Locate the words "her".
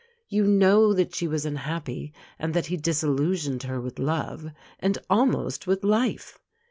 3.61-3.79